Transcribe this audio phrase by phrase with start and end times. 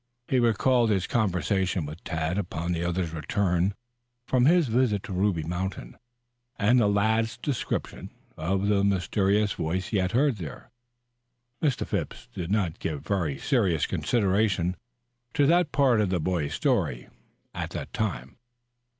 [0.27, 3.73] He recalled his conversation with Tad upon the other's upon his return
[4.25, 5.95] from his visit to the Ruby Mountain,
[6.57, 10.71] and the lad's description of the mysterious voice he had heard there.
[11.61, 11.85] Mr.
[11.85, 14.75] Phipps did not give very serious consideration
[15.35, 17.07] to that part of the boy's story
[17.53, 18.37] at the time.